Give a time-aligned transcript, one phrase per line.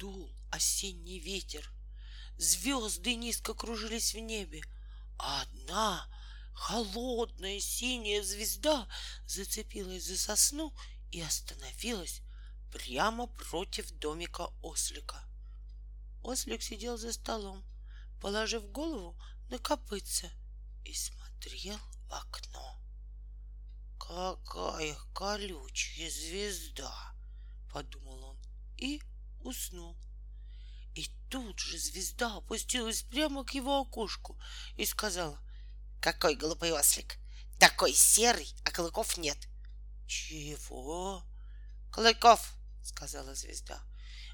[0.00, 1.70] Дул осенний ветер.
[2.38, 4.62] Звезды низко кружились в небе,
[5.18, 6.08] а одна
[6.54, 8.88] холодная синяя звезда
[9.26, 10.74] зацепилась за сосну
[11.10, 12.22] и остановилась
[12.72, 15.22] прямо против домика ослика.
[16.22, 17.62] Ослик сидел за столом,
[18.22, 19.20] положив голову
[19.50, 20.30] на копытце
[20.82, 21.78] и смотрел
[22.08, 22.80] в окно.
[23.98, 27.14] «Какая колючая звезда!»—
[27.70, 28.38] подумал он
[28.78, 29.02] и
[29.42, 29.96] уснул.
[30.94, 34.38] И тут же звезда опустилась прямо к его окошку
[34.76, 35.38] и сказала,
[36.00, 37.18] «Какой глупый ослик!
[37.58, 39.38] Такой серый, а клыков нет!»
[40.06, 41.22] «Чего?»
[41.92, 43.80] «Клыков!»— сказала звезда.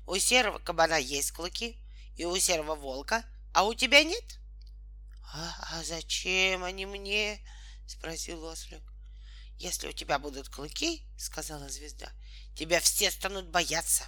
[0.06, 1.78] «У серого кабана есть клыки,
[2.16, 4.38] и у серого волка, а у тебя нет?»
[5.22, 7.40] «А, а зачем они мне?»—
[7.86, 8.82] спросил ослик.
[9.58, 12.10] «Если у тебя будут клыки,— сказала звезда,—
[12.54, 14.04] тебя все станут бояться,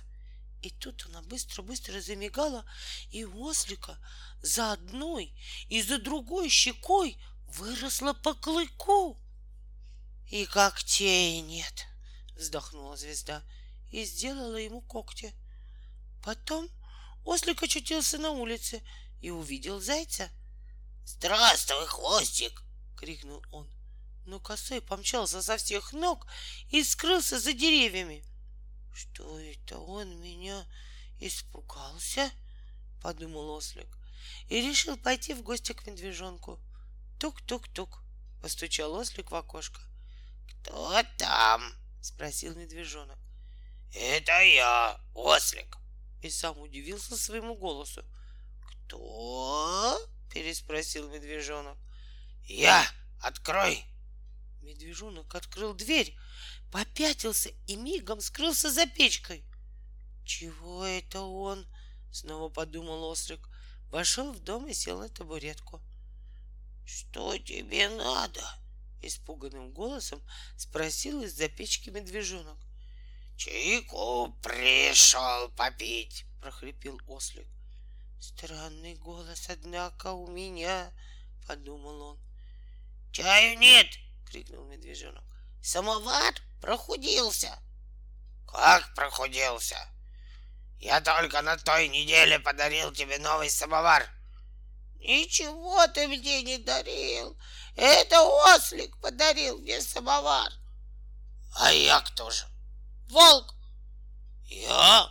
[0.62, 2.64] и тут она быстро-быстро замигала,
[3.10, 3.98] и у ослика
[4.42, 5.32] за одной
[5.68, 9.16] и за другой щекой выросла по клыку.
[10.30, 11.86] И когтей нет,
[12.36, 13.42] вздохнула звезда
[13.90, 15.32] и сделала ему когти.
[16.24, 16.68] Потом
[17.24, 18.82] ослик очутился на улице
[19.20, 20.28] и увидел зайца.
[21.06, 22.62] «Здравствуй, хвостик!»—
[22.98, 23.70] крикнул он.
[24.26, 26.26] Но косой помчался со всех ног
[26.70, 28.24] и скрылся за деревьями.
[28.98, 30.66] Что это он меня
[31.20, 32.32] испугался?
[33.00, 33.86] Подумал ослик
[34.48, 36.58] и решил пойти в гости к медвежонку.
[37.20, 38.02] Тук-тук-тук,
[38.42, 39.80] постучал ослик в окошко.
[40.48, 41.62] Кто там?
[42.02, 43.20] спросил медвежонок.
[43.94, 45.76] Это я, ослик.
[46.20, 48.04] И сам удивился своему голосу.
[48.66, 49.96] Кто?
[50.34, 51.78] переспросил медвежонок.
[52.46, 52.84] Я,
[53.20, 53.84] открой.
[54.60, 56.18] Медвежонок открыл дверь,
[56.70, 59.44] попятился и мигом скрылся за печкой.
[60.24, 61.66] Чего это он?
[62.12, 63.48] Снова подумал ослик.
[63.90, 65.80] Вошел в дом и сел на табуретку.
[66.84, 68.42] Что тебе надо?
[69.00, 70.22] Испуганным голосом
[70.56, 72.58] спросил из-за печки медвежонок.
[73.36, 77.46] Чайку пришел попить, прохрипел ослик.
[78.20, 80.92] Странный голос, однако, у меня,
[81.46, 82.18] подумал он.
[83.12, 83.86] Чаю нет,
[84.26, 85.24] крикнул медвежонок.
[85.62, 87.58] Самовар прохудился.
[88.46, 89.78] Как прохудился?
[90.78, 94.08] Я только на той неделе подарил тебе новый самовар.
[94.96, 97.36] Ничего ты мне не дарил.
[97.76, 100.52] Это ослик подарил мне самовар.
[101.56, 102.44] А я кто же?
[103.08, 103.54] Волк.
[104.46, 105.10] Я?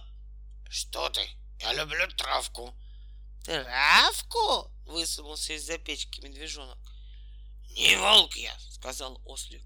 [0.69, 1.21] Что ты?
[1.59, 2.75] Я люблю травку.
[3.43, 4.71] Травку?
[4.85, 6.77] Высунулся из-за печки медвежонок.
[7.71, 9.63] Не волк я, сказал ослик,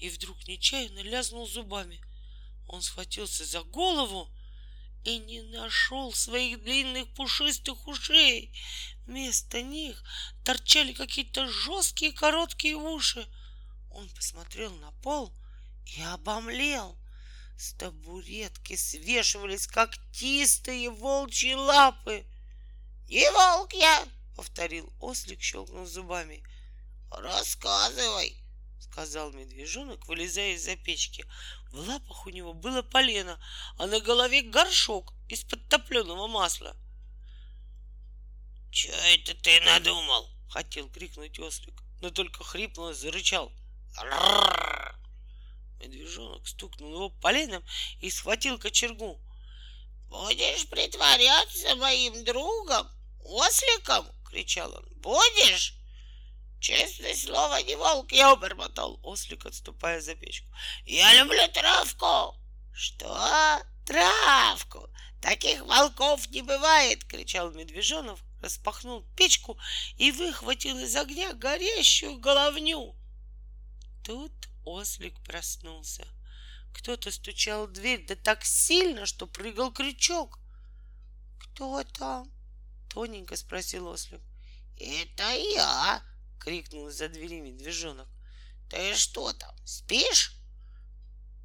[0.00, 2.00] и вдруг нечаянно лязнул зубами.
[2.66, 4.28] Он схватился за голову
[5.04, 8.52] и не нашел своих длинных пушистых ушей.
[9.06, 10.02] Вместо них
[10.44, 13.26] торчали какие-то жесткие короткие уши.
[13.90, 15.32] Он посмотрел на пол
[15.86, 16.98] и обомлел.
[17.56, 22.26] С табуретки свешивались когтистые волчьи лапы.
[23.08, 26.42] «Не волк я!»— повторил ослик, щелкнув зубами.
[27.10, 28.36] «Рассказывай!»—
[28.94, 31.26] сказал медвежонок, вылезая из-за печки.
[31.72, 33.40] В лапах у него было полено,
[33.76, 36.76] а на голове горшок из-под топленого масла.
[38.70, 43.50] «Че это ты надумал?»— хотел крикнуть ослик, но только хрипнул и зарычал.
[45.80, 47.64] Медвежонок стукнул его поленом
[48.00, 49.20] и схватил кочергу.
[50.08, 52.88] «Будешь притворяться моим другом,
[53.24, 54.86] осликом?»— кричал он.
[55.00, 55.74] «Будешь?»
[56.64, 60.48] Честное слово, не волк, я бормотал ослик, отступая за печку.
[60.86, 62.40] Я люблю травку.
[62.72, 63.62] Что?
[63.84, 64.88] Травку?
[65.20, 69.58] Таких волков не бывает, кричал медвежонок, распахнул печку
[69.98, 72.96] и выхватил из огня горящую головню.
[74.02, 74.32] Тут
[74.64, 76.06] ослик проснулся.
[76.72, 80.38] Кто-то стучал в дверь да так сильно, что прыгал крючок.
[81.38, 82.32] «Кто там?»—
[82.88, 84.22] тоненько спросил ослик.
[84.78, 86.02] «Это я!»—
[86.44, 88.06] крикнул из-за двери медвежонок.
[88.68, 90.36] «Ты что там, спишь?»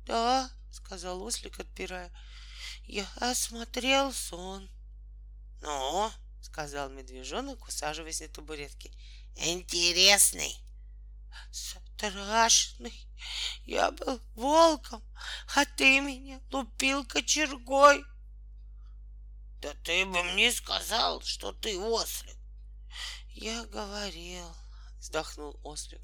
[0.06, 2.12] «Да»,— сказал ослик, отпирая.
[2.84, 4.70] «Я осмотрел сон».
[5.62, 6.12] «Ну?»—
[6.42, 8.92] сказал медвежонок, усаживаясь на табуретке.
[9.36, 10.58] «Интересный».
[11.52, 13.08] «Страшный.
[13.66, 15.04] Я был волком,
[15.56, 18.04] а ты меня лупил кочергой».
[19.62, 22.36] «Да ты бы мне сказал, что ты ослик».
[23.30, 24.54] «Я говорил,
[25.00, 26.02] вздохнул ослик.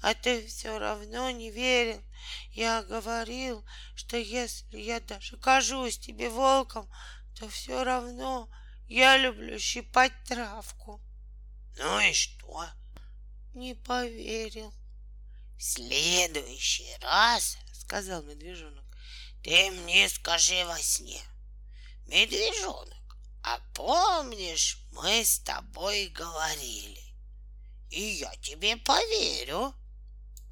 [0.00, 2.02] А ты все равно не верил.
[2.52, 3.64] Я говорил,
[3.94, 6.90] что если я даже кажусь тебе волком,
[7.34, 8.50] что все равно
[8.86, 11.00] я люблю щипать травку.
[11.78, 12.68] Ну и что?
[13.54, 14.72] Не поверил.
[15.56, 18.84] В следующий раз, сказал медвежонок,
[19.42, 21.20] ты мне скажи во сне.
[22.06, 27.09] Медвежонок, а помнишь, мы с тобой говорили?
[27.90, 29.74] И я тебе поверю.